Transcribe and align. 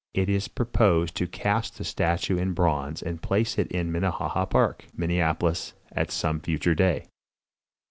It 0.15 0.29
is 0.29 0.47
proposed 0.47 1.13
to 1.17 1.27
cast 1.27 1.77
the 1.77 1.83
statue 1.83 2.35
in 2.39 2.53
bronze 2.53 3.03
and 3.03 3.21
place 3.21 3.59
it 3.59 3.71
in 3.71 3.91
Minnehaha 3.91 4.45
park, 4.47 4.85
Minneapolis, 4.97 5.73
at 5.91 6.09
some 6.09 6.39
future 6.39 6.73
day. 6.73 7.05